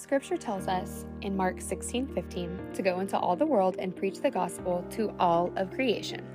[0.00, 4.22] Scripture tells us in Mark 16 15 to go into all the world and preach
[4.22, 6.26] the gospel to all of creation.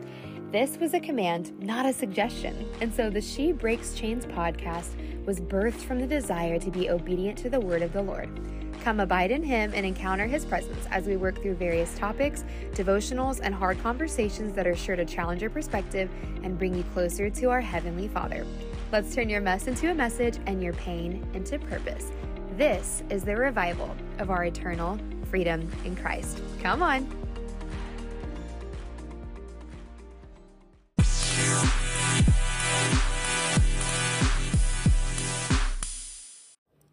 [0.52, 2.70] This was a command, not a suggestion.
[2.80, 7.40] And so the She Breaks Chains podcast was birthed from the desire to be obedient
[7.40, 8.30] to the word of the Lord.
[8.84, 12.44] Come abide in Him and encounter His presence as we work through various topics,
[12.74, 16.08] devotionals, and hard conversations that are sure to challenge your perspective
[16.44, 18.46] and bring you closer to our Heavenly Father.
[18.92, 22.12] Let's turn your mess into a message and your pain into purpose.
[22.58, 24.98] This is the revival of our eternal
[25.30, 26.42] freedom in Christ.
[26.62, 27.06] Come on.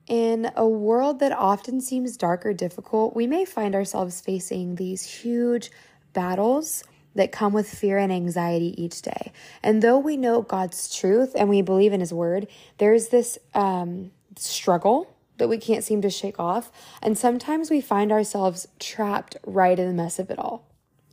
[0.09, 5.05] In a world that often seems dark or difficult, we may find ourselves facing these
[5.05, 5.71] huge
[6.13, 6.83] battles
[7.15, 9.31] that come with fear and anxiety each day.
[9.63, 12.49] And though we know God's truth and we believe in His word,
[12.79, 15.09] there's this um, struggle
[15.43, 16.71] that we can't seem to shake off.
[17.03, 20.69] And sometimes we find ourselves trapped right in the mess of it all.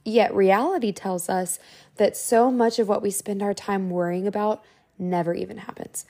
[0.06, 1.58] Yet reality tells us
[1.96, 4.64] that so much of what we spend our time worrying about
[5.00, 6.06] never even happens.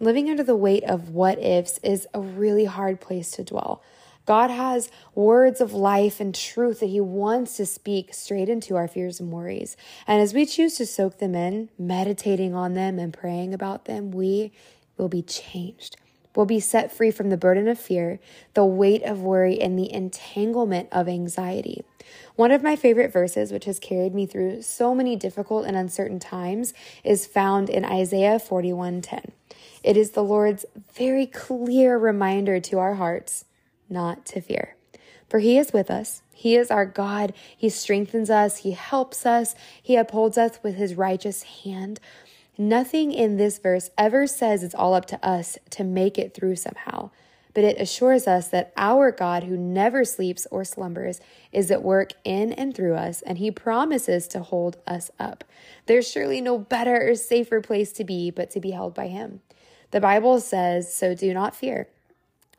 [0.00, 3.82] Living under the weight of what ifs is a really hard place to dwell.
[4.24, 8.88] God has words of life and truth that He wants to speak straight into our
[8.88, 9.76] fears and worries.
[10.06, 14.10] And as we choose to soak them in, meditating on them and praying about them,
[14.10, 14.52] we
[14.96, 15.98] will be changed
[16.38, 18.20] will be set free from the burden of fear,
[18.54, 21.84] the weight of worry, and the entanglement of anxiety.
[22.36, 26.20] One of my favorite verses, which has carried me through so many difficult and uncertain
[26.20, 26.72] times,
[27.02, 29.32] is found in Isaiah 41:10.
[29.82, 33.44] It is the Lord's very clear reminder to our hearts
[33.90, 34.76] not to fear.
[35.28, 36.22] For he is with us.
[36.32, 37.34] He is our God.
[37.56, 38.58] He strengthens us.
[38.58, 39.56] He helps us.
[39.82, 41.98] He upholds us with his righteous hand.
[42.60, 46.56] Nothing in this verse ever says it's all up to us to make it through
[46.56, 47.10] somehow,
[47.54, 51.20] but it assures us that our God, who never sleeps or slumbers,
[51.52, 55.44] is at work in and through us, and he promises to hold us up.
[55.86, 59.40] There's surely no better or safer place to be but to be held by him.
[59.92, 61.88] The Bible says, So do not fear.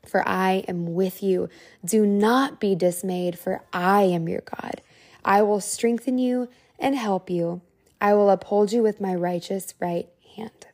[0.07, 1.49] For I am with you.
[1.83, 4.81] Do not be dismayed, for I am your God.
[5.25, 6.47] I will strengthen you
[6.79, 7.61] and help you.
[8.01, 10.67] I will uphold you with my righteous right hand.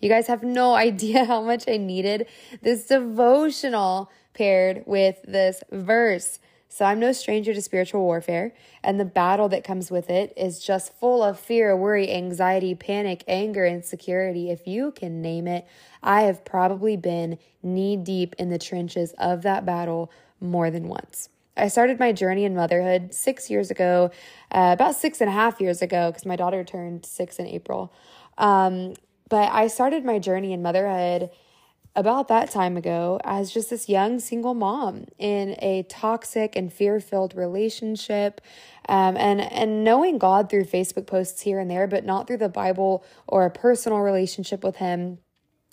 [0.00, 2.26] You guys have no idea how much I needed
[2.62, 6.38] this devotional paired with this verse.
[6.70, 8.52] So I'm no stranger to spiritual warfare,
[8.82, 13.24] and the battle that comes with it is just full of fear, worry, anxiety, panic,
[13.26, 14.50] anger, insecurity.
[14.50, 15.66] If you can name it,
[16.02, 21.30] I have probably been knee deep in the trenches of that battle more than once.
[21.58, 24.10] I started my journey in motherhood six years ago,
[24.50, 27.92] uh, about six and a half years ago, because my daughter turned six in April.
[28.36, 28.94] Um,
[29.28, 31.30] but I started my journey in motherhood
[31.96, 37.00] about that time ago as just this young single mom in a toxic and fear
[37.00, 38.40] filled relationship.
[38.88, 42.48] Um, and, and knowing God through Facebook posts here and there, but not through the
[42.48, 45.18] Bible or a personal relationship with Him.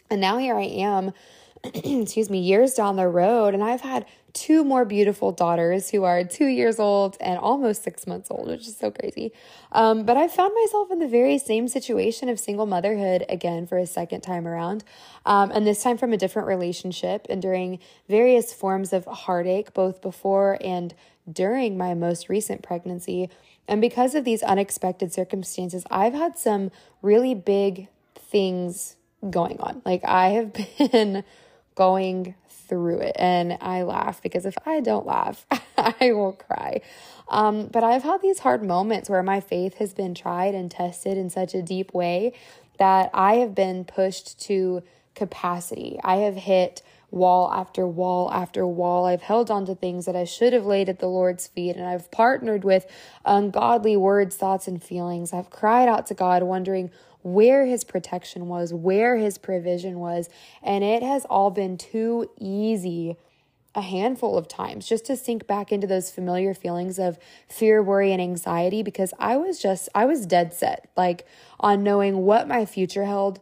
[0.09, 1.13] And now here I am
[1.63, 3.53] excuse me, years down the road.
[3.53, 8.05] And I've had two more beautiful daughters who are two years old and almost six
[8.05, 9.31] months old, which is so crazy.
[9.71, 13.77] Um, but I found myself in the very same situation of single motherhood again for
[13.77, 14.83] a second time around.
[15.25, 17.79] Um, and this time from a different relationship and during
[18.09, 20.93] various forms of heartache, both before and
[21.31, 23.29] during my most recent pregnancy.
[23.69, 26.71] And because of these unexpected circumstances, I've had some
[27.01, 28.97] really big things
[29.29, 29.81] going on.
[29.85, 30.53] Like I have
[30.91, 31.23] been
[31.75, 33.15] going through it.
[33.17, 35.45] And I laugh because if I don't laugh,
[35.77, 36.81] I will cry.
[37.27, 41.17] Um, but I've had these hard moments where my faith has been tried and tested
[41.17, 42.33] in such a deep way
[42.77, 44.83] that I have been pushed to
[45.15, 45.99] capacity.
[46.03, 46.81] I have hit
[47.11, 49.05] wall after wall after wall.
[49.05, 51.85] I've held on to things that I should have laid at the Lord's feet, and
[51.85, 52.85] I've partnered with
[53.23, 55.31] ungodly words, thoughts, and feelings.
[55.31, 56.91] I've cried out to God, wondering
[57.25, 60.29] where his protection was, where his provision was.
[60.61, 63.17] And it has all been too easy
[63.73, 67.17] a handful of times just to sink back into those familiar feelings of
[67.49, 71.25] fear, worry, and anxiety because I was just, I was dead set like
[71.59, 73.39] on knowing what my future held.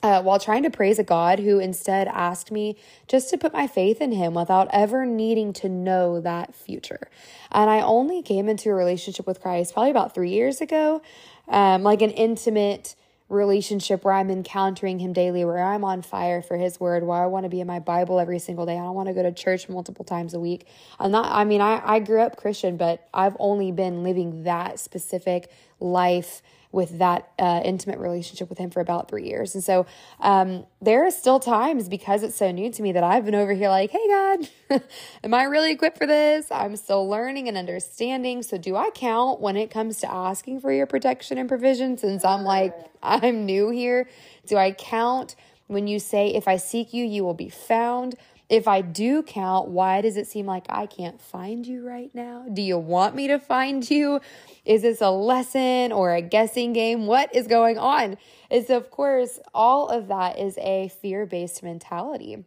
[0.00, 2.76] Uh, while trying to praise a God who instead asked me
[3.08, 7.08] just to put my faith in Him without ever needing to know that future.
[7.50, 11.02] And I only came into a relationship with Christ probably about three years ago
[11.48, 12.94] um, like an intimate
[13.28, 17.26] relationship where I'm encountering Him daily, where I'm on fire for His word, where I
[17.26, 18.72] want to be in my Bible every single day.
[18.72, 20.66] I don't want to go to church multiple times a week.
[20.98, 24.80] I'm not, I mean, I, I grew up Christian, but I've only been living that
[24.80, 29.54] specific life with that uh, intimate relationship with him for about three years.
[29.54, 29.86] And so
[30.20, 33.52] um, there are still times because it's so new to me that I've been over
[33.52, 34.48] here like, hey, God,
[35.24, 36.46] am I really equipped for this?
[36.50, 38.42] I'm still learning and understanding.
[38.42, 42.24] So do I count when it comes to asking for your protection and provision since
[42.24, 44.08] I'm like, I'm new here?
[44.46, 45.36] Do I count
[45.68, 48.14] when you say, if I seek you, you will be found?
[48.48, 52.46] If I do count, why does it seem like I can't find you right now?
[52.50, 54.20] Do you want me to find you?
[54.64, 57.06] Is this a lesson or a guessing game?
[57.06, 58.16] What is going on?
[58.50, 62.44] Is of course, all of that is a fear based mentality.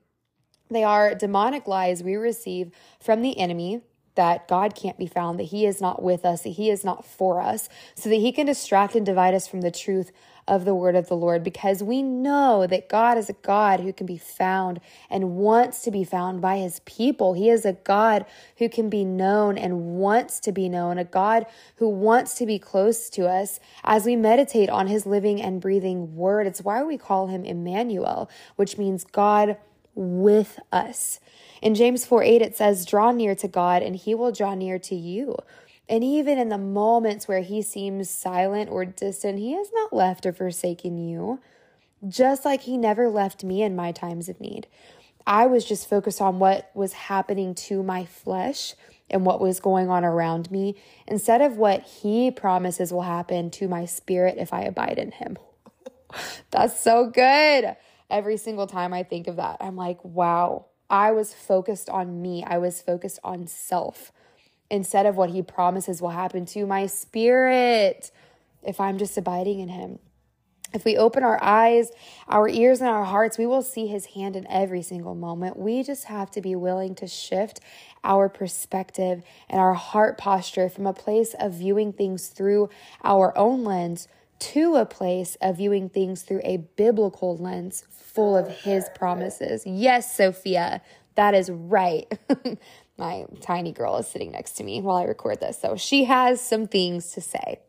[0.72, 3.82] They are demonic lies we receive from the enemy
[4.16, 7.06] that God can't be found, that He is not with us, that He is not
[7.06, 10.12] for us, so that He can distract and divide us from the truth
[10.48, 13.94] of the word of the Lord because we know that God is a God who
[13.94, 14.80] can be found
[15.10, 17.34] and wants to be found by his people.
[17.34, 18.26] He is a God
[18.58, 21.46] who can be known and wants to be known, a God
[21.78, 26.16] who wants to be close to us as we meditate on his living and breathing
[26.16, 26.48] word.
[26.48, 29.58] It's why we call him Emmanuel, which means God
[30.02, 31.20] with us.
[31.62, 34.80] In James 4 8, it says, Draw near to God, and he will draw near
[34.80, 35.38] to you.
[35.88, 40.26] And even in the moments where he seems silent or distant, he has not left
[40.26, 41.40] or forsaken you,
[42.08, 44.68] just like he never left me in my times of need.
[45.28, 48.74] I was just focused on what was happening to my flesh
[49.10, 50.76] and what was going on around me
[51.08, 55.38] instead of what he promises will happen to my spirit if I abide in him.
[56.52, 57.76] That's so good.
[58.12, 62.44] Every single time I think of that, I'm like, wow, I was focused on me.
[62.46, 64.12] I was focused on self
[64.70, 68.12] instead of what he promises will happen to my spirit
[68.64, 70.00] if I'm just abiding in him.
[70.74, 71.92] If we open our eyes,
[72.28, 75.58] our ears, and our hearts, we will see his hand in every single moment.
[75.58, 77.60] We just have to be willing to shift
[78.04, 82.70] our perspective and our heart posture from a place of viewing things through
[83.04, 84.08] our own lens
[84.42, 89.64] to a place of viewing things through a biblical lens full of his promises.
[89.66, 90.82] Yes, Sophia,
[91.16, 92.12] that is right.
[92.98, 95.60] my tiny girl is sitting next to me while I record this.
[95.60, 97.60] So she has some things to say.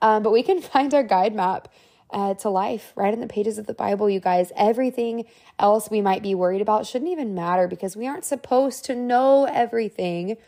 [0.00, 1.68] Um, but we can find our guide map
[2.10, 4.50] uh, to life right in the pages of the Bible, you guys.
[4.56, 5.26] Everything
[5.58, 9.44] else we might be worried about shouldn't even matter because we aren't supposed to know
[9.44, 10.38] everything.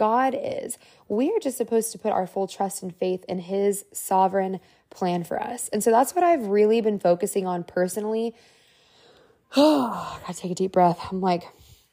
[0.00, 0.78] God is.
[1.08, 4.58] We are just supposed to put our full trust and faith in His sovereign
[4.88, 5.68] plan for us.
[5.68, 8.34] And so that's what I've really been focusing on personally.
[9.54, 10.98] Oh, I gotta take a deep breath.
[11.12, 11.42] I'm like,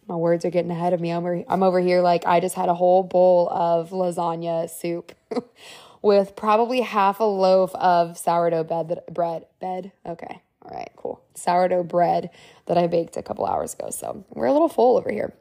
[0.08, 1.12] my words are getting ahead of me.
[1.12, 5.12] I'm, over, I'm over here like I just had a whole bowl of lasagna soup
[6.02, 9.48] with probably half a loaf of sourdough bed bread.
[9.60, 9.92] Bed?
[10.06, 10.42] Okay.
[10.62, 11.22] All right, cool.
[11.36, 12.30] Sourdough bread
[12.68, 13.90] that I baked a couple hours ago.
[13.90, 15.34] So we're a little full over here.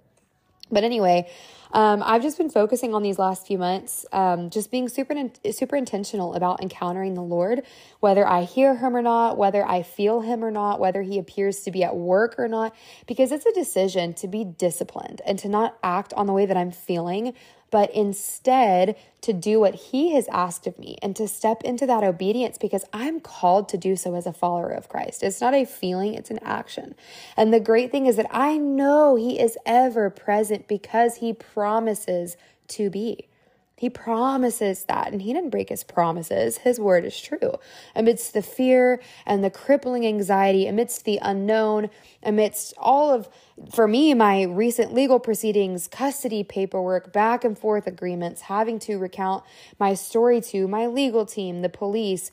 [0.71, 1.31] But anyway,
[1.73, 5.15] um, I've just been focusing on these last few months, um, just being super
[5.51, 7.63] super intentional about encountering the Lord,
[8.01, 11.61] whether I hear Him or not, whether I feel Him or not, whether He appears
[11.63, 12.75] to be at work or not,
[13.07, 16.57] because it's a decision to be disciplined and to not act on the way that
[16.57, 17.35] I'm feeling,
[17.71, 22.05] but instead to do what He has asked of me and to step into that
[22.05, 25.23] obedience because I'm called to do so as a follower of Christ.
[25.23, 26.95] It's not a feeling, it's an action.
[27.37, 32.37] And the great thing is that I know He is ever present because He promises
[32.69, 33.29] to be.
[33.79, 36.59] He promises that, and he didn't break his promises.
[36.59, 37.57] His word is true.
[37.95, 41.91] Amidst the fear and the crippling anxiety, amidst the unknown,
[42.23, 43.29] amidst all of,
[43.71, 49.45] for me, my recent legal proceedings, custody paperwork, back and forth agreements, having to recount
[49.79, 52.31] my story to my legal team, the police,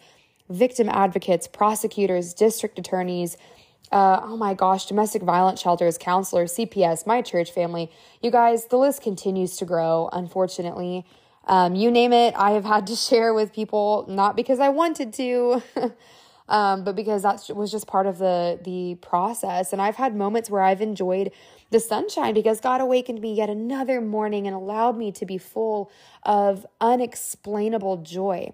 [0.49, 3.35] victim advocates, prosecutors, district attorneys,
[3.91, 7.91] uh, oh my gosh, domestic violence shelters, counselors, CPS, my church family.
[8.21, 11.05] You guys, the list continues to grow, unfortunately.
[11.45, 15.13] Um, you name it, I have had to share with people, not because I wanted
[15.13, 15.61] to,
[16.49, 19.73] um, but because that was just part of the the process.
[19.73, 21.31] And I've had moments where I've enjoyed
[21.69, 25.91] the sunshine because God awakened me yet another morning and allowed me to be full
[26.23, 28.53] of unexplainable joy.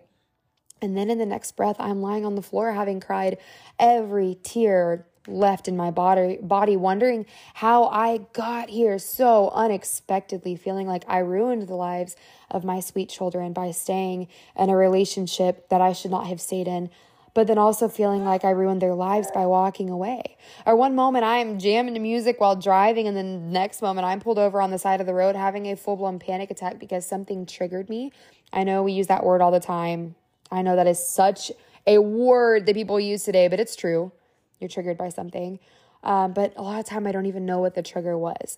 [0.82, 3.38] And then in the next breath, I'm lying on the floor having cried
[3.78, 10.88] every tear left in my body body wondering how I got here so unexpectedly feeling
[10.88, 12.16] like I ruined the lives
[12.50, 16.68] of my sweet children by staying in a relationship that I should not have stayed
[16.68, 16.90] in
[17.34, 20.36] but then also feeling like I ruined their lives by walking away.
[20.66, 24.40] Or one moment I'm jamming to music while driving, and then next moment I'm pulled
[24.40, 27.46] over on the side of the road having a full blown panic attack because something
[27.46, 28.12] triggered me.
[28.52, 30.16] I know we use that word all the time.
[30.52, 31.52] I know that is such
[31.86, 34.12] a word that people use today, but it's true
[34.60, 35.60] you're triggered by something.
[36.04, 38.58] Um, but a lot of time I don't even know what the trigger was.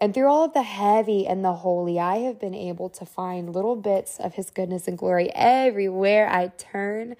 [0.00, 3.54] And through all of the heavy and the holy, I have been able to find
[3.54, 7.16] little bits of his goodness and glory everywhere I turn.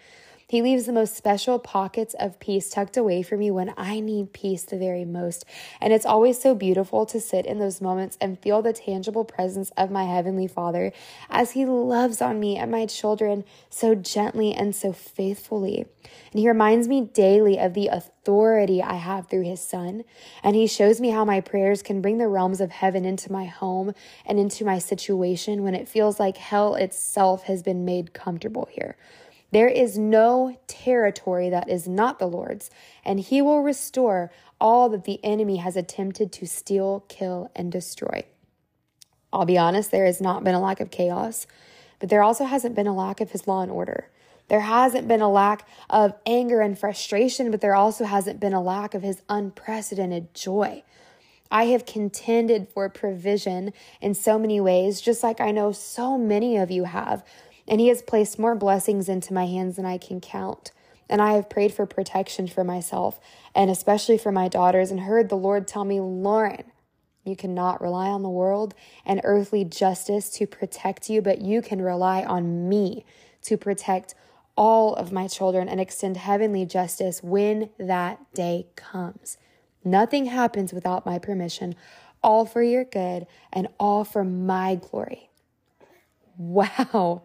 [0.50, 4.32] He leaves the most special pockets of peace tucked away for me when I need
[4.32, 5.44] peace the very most.
[5.80, 9.70] And it's always so beautiful to sit in those moments and feel the tangible presence
[9.76, 10.92] of my Heavenly Father
[11.28, 15.86] as He loves on me and my children so gently and so faithfully.
[16.32, 20.02] And He reminds me daily of the authority I have through His Son.
[20.42, 23.44] And He shows me how my prayers can bring the realms of heaven into my
[23.44, 23.94] home
[24.26, 28.96] and into my situation when it feels like hell itself has been made comfortable here.
[29.52, 32.70] There is no territory that is not the Lord's,
[33.04, 34.30] and He will restore
[34.60, 38.24] all that the enemy has attempted to steal, kill, and destroy.
[39.32, 41.46] I'll be honest, there has not been a lack of chaos,
[41.98, 44.08] but there also hasn't been a lack of His law and order.
[44.48, 48.62] There hasn't been a lack of anger and frustration, but there also hasn't been a
[48.62, 50.82] lack of His unprecedented joy.
[51.52, 56.56] I have contended for provision in so many ways, just like I know so many
[56.56, 57.24] of you have.
[57.70, 60.72] And He has placed more blessings into my hands than I can count.
[61.08, 63.18] And I have prayed for protection for myself
[63.54, 66.64] and especially for my daughters and heard the Lord tell me, Lauren,
[67.24, 68.74] you cannot rely on the world
[69.06, 73.04] and earthly justice to protect you, but you can rely on me
[73.42, 74.14] to protect
[74.56, 79.38] all of my children and extend heavenly justice when that day comes.
[79.84, 81.74] Nothing happens without my permission,
[82.22, 85.28] all for your good and all for my glory.
[86.38, 87.22] Wow.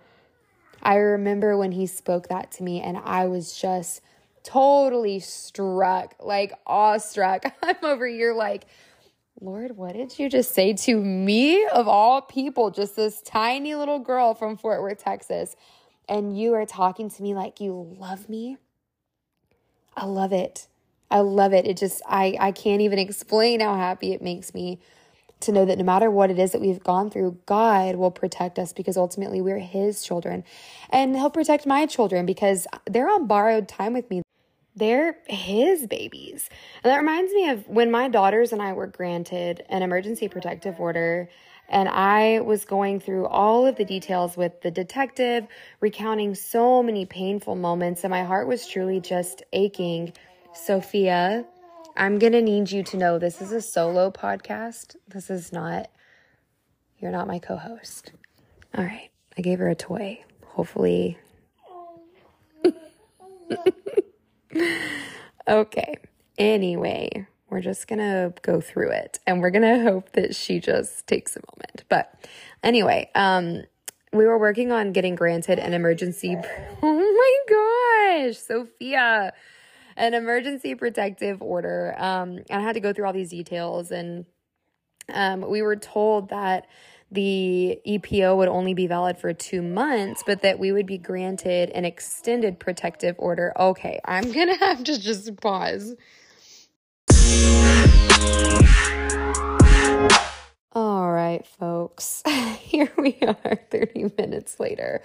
[0.85, 4.01] I remember when he spoke that to me, and I was just
[4.43, 7.51] totally struck, like awestruck.
[7.63, 8.67] I'm over here, like,
[9.41, 12.69] Lord, what did you just say to me of all people?
[12.69, 15.55] Just this tiny little girl from Fort Worth, Texas.
[16.07, 18.57] And you are talking to me like you love me.
[19.97, 20.67] I love it.
[21.09, 21.65] I love it.
[21.65, 24.79] It just, I, I can't even explain how happy it makes me
[25.41, 28.57] to know that no matter what it is that we've gone through, God will protect
[28.57, 30.43] us because ultimately we're His children.
[30.89, 34.21] And He'll protect my children because they're on borrowed time with me.
[34.75, 36.49] They're His babies.
[36.83, 40.79] And that reminds me of when my daughters and I were granted an emergency protective
[40.79, 41.29] order.
[41.67, 45.47] And I was going through all of the details with the detective,
[45.79, 50.13] recounting so many painful moments, and my heart was truly just aching.
[50.53, 51.45] Sophia,
[51.97, 54.97] I'm going to need you to know this is a solo podcast.
[55.07, 55.89] This is not,
[56.99, 58.11] you're not my co host.
[58.77, 59.11] All right.
[59.37, 60.23] I gave her a toy.
[60.45, 61.17] Hopefully.
[65.47, 65.95] okay.
[66.37, 70.59] Anyway, we're just going to go through it and we're going to hope that she
[70.59, 71.85] just takes a moment.
[71.87, 72.13] But
[72.61, 73.63] anyway, um,
[74.11, 76.35] we were working on getting granted an emergency.
[76.81, 76.93] Oh
[77.47, 79.33] my gosh, Sophia
[79.95, 81.95] an emergency protective order.
[81.97, 83.91] Um, and I had to go through all these details.
[83.91, 84.25] And
[85.13, 86.67] um, we were told that
[87.11, 91.69] the EPO would only be valid for two months, but that we would be granted
[91.69, 93.53] an extended protective order.
[93.57, 95.95] Okay, I'm gonna have to just pause.
[100.73, 102.21] All right, folks,
[102.59, 105.01] here we are 30 minutes later.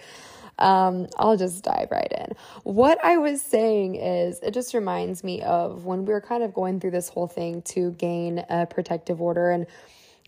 [0.61, 2.37] Um, I'll just dive right in.
[2.62, 6.55] What I was saying is, it just reminds me of when we were kind of
[6.55, 9.67] going through this whole thing to gain a protective order and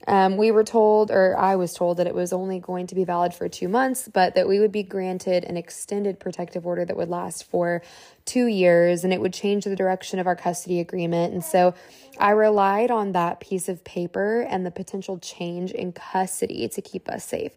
[0.06, 3.04] um, we were told, or I was told, that it was only going to be
[3.04, 6.96] valid for two months, but that we would be granted an extended protective order that
[6.96, 7.82] would last for
[8.24, 11.32] two years and it would change the direction of our custody agreement.
[11.34, 11.74] And so
[12.18, 17.08] I relied on that piece of paper and the potential change in custody to keep
[17.08, 17.52] us safe.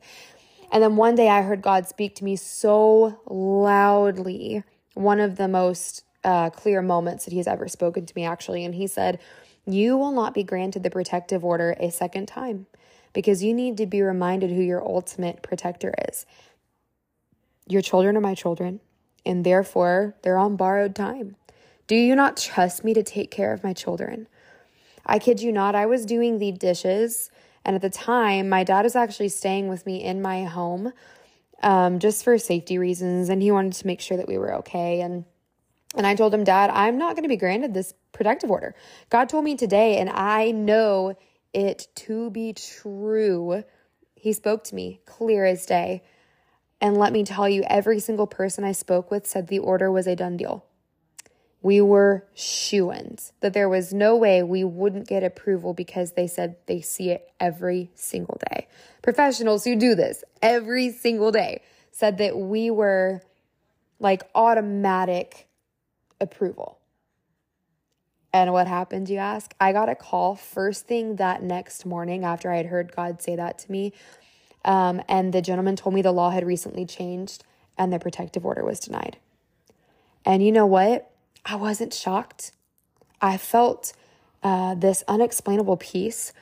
[0.71, 5.47] And then one day I heard God speak to me so loudly, one of the
[5.47, 8.65] most uh, clear moments that He's ever spoken to me, actually.
[8.65, 9.19] And He said,
[9.65, 12.67] You will not be granted the protective order a second time
[13.13, 16.25] because you need to be reminded who your ultimate protector is.
[17.67, 18.81] Your children are my children,
[19.25, 21.35] and therefore they're on borrowed time.
[21.87, 24.27] Do you not trust me to take care of my children?
[25.05, 27.29] I kid you not, I was doing the dishes
[27.65, 30.93] and at the time, my dad was actually staying with me in my home
[31.63, 33.29] um, just for safety reasons.
[33.29, 35.01] And he wanted to make sure that we were okay.
[35.01, 35.25] And
[35.97, 38.75] and I told him, Dad, I'm not going to be granted this protective order.
[39.09, 41.15] God told me today, and I know
[41.53, 43.63] it to be true.
[44.13, 46.03] He spoke to me clear as day.
[46.81, 50.05] And let me tell you, every single person I spoke with said the order was
[50.05, 50.65] a done deal
[51.65, 56.55] we were shoo-ins, that there was no way we wouldn't get approval because they said
[56.67, 58.67] they see it every single day.
[59.01, 63.19] Professionals who do this every single day said that we were
[63.99, 65.47] like automatic
[66.21, 66.77] approval.
[68.31, 69.55] And what happened, you ask?
[69.59, 73.35] I got a call first thing that next morning after I had heard God say
[73.37, 73.91] that to me.
[74.63, 77.43] Um, and the gentleman told me the law had recently changed
[77.75, 79.17] and the protective order was denied.
[80.23, 81.11] And you know what?
[81.45, 82.51] I wasn't shocked.
[83.21, 83.93] I felt
[84.41, 86.33] uh, this unexplainable peace.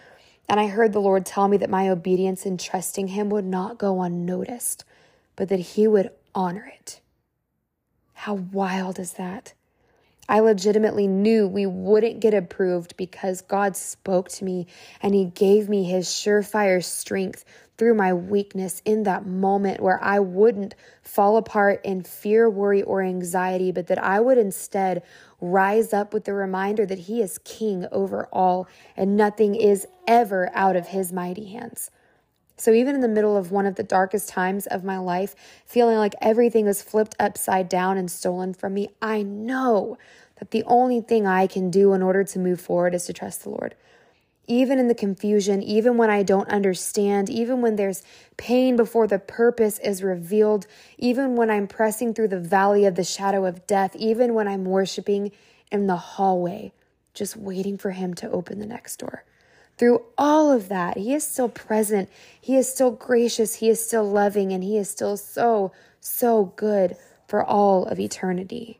[0.48, 3.78] And I heard the Lord tell me that my obedience in trusting Him would not
[3.78, 4.84] go unnoticed,
[5.36, 7.00] but that He would honor it.
[8.14, 9.54] How wild is that?
[10.30, 14.68] I legitimately knew we wouldn't get approved because God spoke to me
[15.01, 17.44] and He gave me His surefire strength
[17.77, 23.01] through my weakness in that moment where I wouldn't fall apart in fear, worry, or
[23.01, 25.03] anxiety, but that I would instead
[25.42, 30.50] rise up with the reminder that He is King over all and nothing is ever
[30.53, 31.92] out of His mighty hands.
[32.56, 35.98] So, even in the middle of one of the darkest times of my life, feeling
[35.98, 39.98] like everything was flipped upside down and stolen from me, I know
[40.38, 43.44] that the only thing I can do in order to move forward is to trust
[43.44, 43.76] the Lord.
[44.46, 48.04] Even in the confusion, even when I don't understand, even when there's
[48.36, 50.68] pain before the purpose is revealed,
[50.98, 54.66] even when I'm pressing through the valley of the shadow of death, even when I'm
[54.66, 55.32] worshiping
[55.72, 56.74] in the hallway,
[57.14, 59.24] just waiting for Him to open the next door.
[59.77, 62.10] Through all of that, He is still present.
[62.39, 63.56] He is still gracious.
[63.56, 64.51] He is still loving.
[64.51, 66.96] And He is still so, so good
[67.27, 68.80] for all of eternity.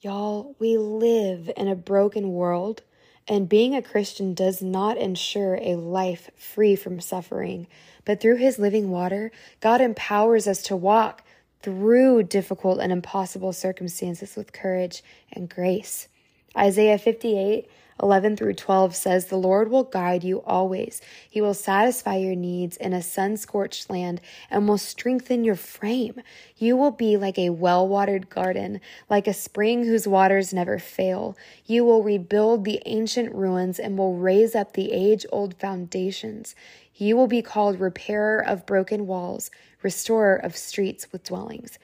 [0.00, 2.82] Y'all, we live in a broken world,
[3.26, 7.66] and being a Christian does not ensure a life free from suffering.
[8.04, 11.22] But through His living water, God empowers us to walk
[11.62, 16.08] through difficult and impossible circumstances with courage and grace.
[16.54, 17.66] Isaiah 58
[18.02, 21.00] 11 through 12 says, The Lord will guide you always.
[21.28, 24.20] He will satisfy your needs in a sun scorched land
[24.50, 26.20] and will strengthen your frame.
[26.56, 31.36] You will be like a well watered garden, like a spring whose waters never fail.
[31.66, 36.54] You will rebuild the ancient ruins and will raise up the age old foundations.
[36.96, 39.50] You will be called repairer of broken walls,
[39.82, 41.78] restorer of streets with dwellings.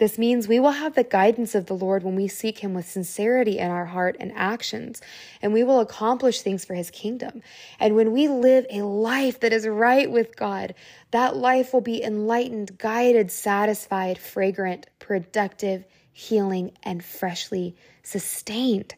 [0.00, 2.88] This means we will have the guidance of the Lord when we seek Him with
[2.88, 5.02] sincerity in our heart and actions,
[5.42, 7.42] and we will accomplish things for His kingdom.
[7.78, 10.74] And when we live a life that is right with God,
[11.10, 15.84] that life will be enlightened, guided, satisfied, fragrant, productive,
[16.14, 18.94] healing, and freshly sustained.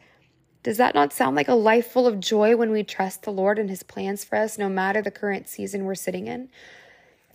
[0.63, 3.59] Does that not sound like a life full of joy when we trust the Lord
[3.59, 6.49] and His plans for us, no matter the current season we're sitting in?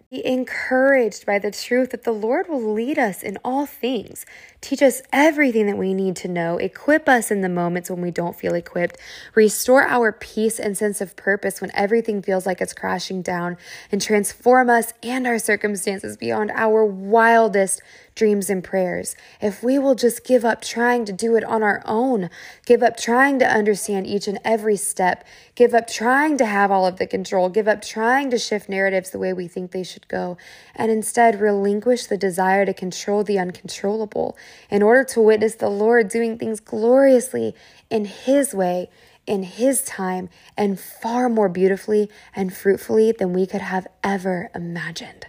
[0.10, 4.26] Be encouraged by the truth that the Lord will lead us in all things,
[4.62, 8.10] teach us everything that we need to know, equip us in the moments when we
[8.10, 8.98] don't feel equipped,
[9.36, 13.58] restore our peace and sense of purpose when everything feels like it's crashing down,
[13.92, 17.82] and transform us and our circumstances beyond our wildest
[18.18, 19.16] dreams and prayers.
[19.40, 22.30] If we will just give up trying to do it on our own,
[22.66, 25.24] give up trying to understand each and every step,
[25.56, 29.12] give up trying to have all of the control, give up trying to shift narratives
[29.12, 30.38] the way we think they should go,
[30.76, 34.36] and instead relinquish the desire to control the uncontrollable
[34.70, 37.56] in order to witness the Lord doing things gloriously
[37.90, 38.90] in His way
[39.28, 45.28] in His time and far more beautifully and fruitfully than we could have ever imagined.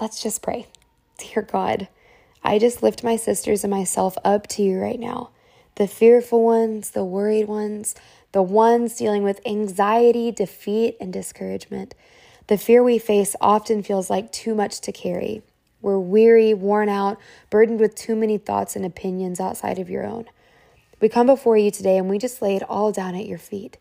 [0.00, 0.66] Let's just pray.
[1.32, 1.88] Dear God,
[2.42, 5.30] I just lift my sisters and myself up to you right now.
[5.76, 7.94] The fearful ones, the worried ones,
[8.32, 11.94] the ones dealing with anxiety, defeat, and discouragement.
[12.48, 15.42] The fear we face often feels like too much to carry.
[15.80, 20.26] We're weary, worn out, burdened with too many thoughts and opinions outside of your own.
[21.00, 23.78] We come before you today and we just lay it all down at your feet.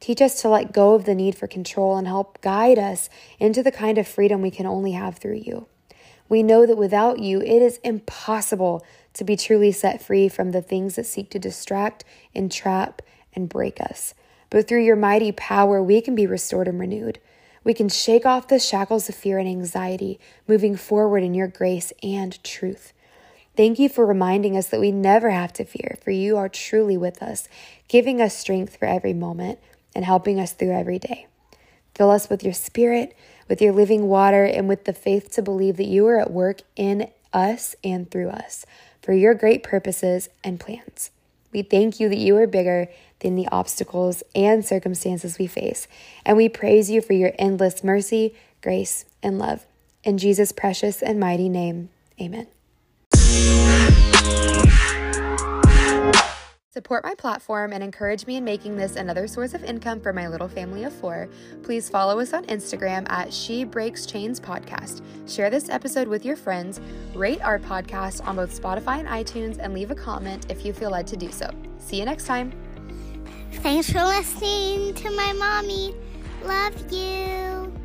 [0.00, 3.62] Teach us to let go of the need for control and help guide us into
[3.62, 5.66] the kind of freedom we can only have through you.
[6.28, 10.62] We know that without you, it is impossible to be truly set free from the
[10.62, 13.02] things that seek to distract, entrap,
[13.34, 14.14] and break us.
[14.50, 17.18] But through your mighty power, we can be restored and renewed.
[17.64, 21.92] We can shake off the shackles of fear and anxiety, moving forward in your grace
[22.02, 22.92] and truth.
[23.56, 26.96] Thank you for reminding us that we never have to fear, for you are truly
[26.96, 27.48] with us,
[27.88, 29.58] giving us strength for every moment
[29.94, 31.26] and helping us through every day.
[31.94, 33.16] Fill us with your spirit
[33.48, 36.60] with your living water, and with the faith to believe that you are at work
[36.76, 38.64] in us and through us
[39.02, 41.10] for your great purposes and plans.
[41.52, 42.88] We thank you that you are bigger
[43.20, 45.88] than the obstacles and circumstances we face,
[46.24, 49.66] and we praise you for your endless mercy, grace, and love.
[50.04, 51.88] In Jesus' precious and mighty name,
[52.20, 52.46] amen.
[56.78, 60.28] Support my platform and encourage me in making this another source of income for my
[60.28, 61.28] little family of four.
[61.64, 65.02] Please follow us on Instagram at She Breaks Chains Podcast.
[65.28, 66.80] Share this episode with your friends,
[67.16, 70.90] rate our podcast on both Spotify and iTunes, and leave a comment if you feel
[70.90, 71.50] led to do so.
[71.78, 72.52] See you next time.
[73.54, 75.96] Thanks for listening to my mommy.
[76.44, 77.77] Love you.